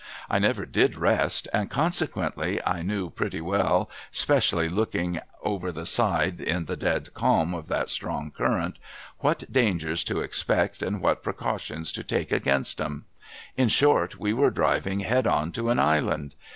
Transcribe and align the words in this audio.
I 0.31 0.39
never 0.39 0.65
did 0.65 0.95
rest, 0.97 1.47
and 1.53 1.69
consequently 1.69 2.59
I 2.65 2.81
knew 2.81 3.11
pretty 3.11 3.39
well 3.39 3.87
('specially 4.09 4.67
looking 4.67 5.19
over 5.43 5.71
the 5.71 5.85
side 5.85 6.41
in 6.41 6.65
the 6.65 6.75
dead 6.75 7.13
calm 7.13 7.53
of 7.53 7.67
that 7.67 7.91
strong 7.91 8.31
current) 8.31 8.79
what 9.19 9.43
dangers 9.53 10.03
to 10.05 10.21
expect, 10.21 10.81
and 10.81 11.01
what 11.01 11.21
precautions 11.21 11.91
to 11.91 12.03
take 12.03 12.31
against 12.31 12.81
'em. 12.81 13.05
In 13.55 13.69
short, 13.69 14.17
we 14.19 14.33
were 14.33 14.49
driving 14.49 15.01
head 15.01 15.27
on 15.27 15.51
to 15.51 15.69
an 15.69 15.77
island. 15.77 16.33